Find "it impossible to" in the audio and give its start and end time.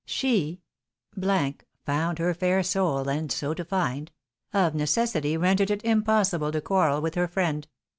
5.69-6.59